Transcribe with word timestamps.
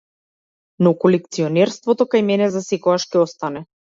Но 0.85 0.89
колекционерството 1.03 2.09
кај 2.15 2.25
мене 2.31 2.49
засекогаш 2.57 3.07
ќе 3.13 3.23
остане. 3.27 3.63